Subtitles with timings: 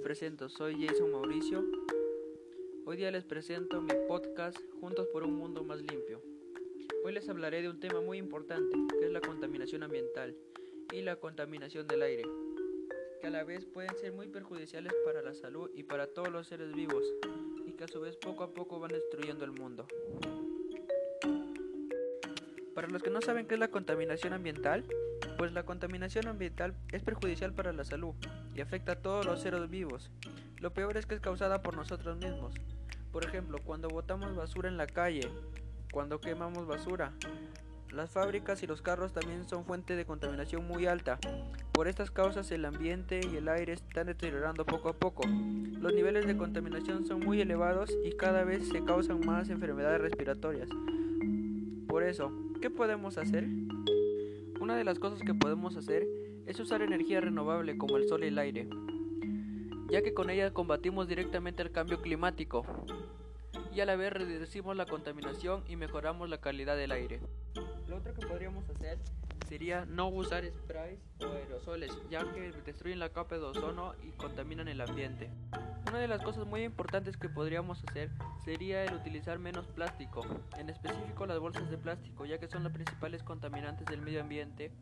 [0.00, 1.64] presento, soy Jason Mauricio.
[2.84, 6.20] Hoy día les presento mi podcast Juntos por un Mundo Más Limpio.
[7.04, 10.36] Hoy les hablaré de un tema muy importante, que es la contaminación ambiental
[10.92, 12.24] y la contaminación del aire,
[13.20, 16.48] que a la vez pueden ser muy perjudiciales para la salud y para todos los
[16.48, 17.04] seres vivos,
[17.64, 19.86] y que a su vez poco a poco van destruyendo el mundo.
[22.74, 24.84] Para los que no saben qué es la contaminación ambiental,
[25.36, 28.14] pues la contaminación ambiental es perjudicial para la salud
[28.54, 30.10] y afecta a todos los seres vivos.
[30.58, 32.54] Lo peor es que es causada por nosotros mismos.
[33.12, 35.28] Por ejemplo, cuando botamos basura en la calle,
[35.92, 37.12] cuando quemamos basura.
[37.92, 41.18] Las fábricas y los carros también son fuente de contaminación muy alta.
[41.70, 45.22] Por estas causas el ambiente y el aire están deteriorando poco a poco.
[45.26, 50.68] Los niveles de contaminación son muy elevados y cada vez se causan más enfermedades respiratorias.
[51.86, 53.46] Por eso, ¿qué podemos hacer?
[54.64, 56.08] Una de las cosas que podemos hacer
[56.46, 58.66] es usar energía renovable como el sol y el aire,
[59.90, 62.64] ya que con ella combatimos directamente el cambio climático
[63.74, 67.20] y a la vez reducimos la contaminación y mejoramos la calidad del aire.
[67.88, 68.96] Lo otro que podríamos hacer
[69.46, 74.68] sería no usar sprays o aerosoles, ya que destruyen la capa de ozono y contaminan
[74.68, 75.28] el ambiente.
[75.94, 78.10] Una de las cosas muy importantes que podríamos hacer
[78.44, 80.26] sería el utilizar menos plástico,
[80.58, 84.72] en específico las bolsas de plástico, ya que son las principales contaminantes del medio ambiente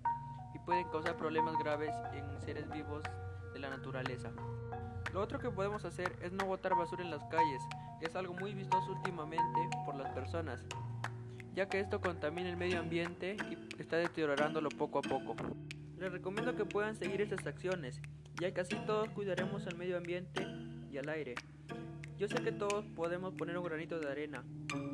[0.54, 3.02] y pueden causar problemas graves en seres vivos
[3.52, 4.30] de la naturaleza.
[5.12, 7.60] Lo otro que podemos hacer es no botar basura en las calles,
[8.00, 10.64] que es algo muy vistoso últimamente por las personas,
[11.54, 15.36] ya que esto contamina el medio ambiente y está deteriorándolo poco a poco.
[15.98, 18.00] Les recomiendo que puedan seguir estas acciones,
[18.40, 20.61] ya que así todos cuidaremos el medio ambiente
[20.92, 21.34] y al aire.
[22.18, 24.44] Yo sé que todos podemos poner un granito de arena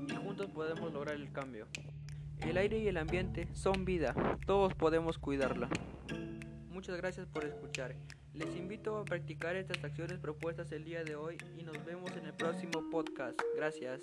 [0.08, 1.66] y juntos podemos lograr el cambio.
[2.40, 4.14] El aire y el ambiente son vida,
[4.46, 5.68] todos podemos cuidarla.
[6.70, 7.96] Muchas gracias por escuchar.
[8.32, 12.26] Les invito a practicar estas acciones propuestas el día de hoy y nos vemos en
[12.26, 13.40] el próximo podcast.
[13.56, 14.02] Gracias.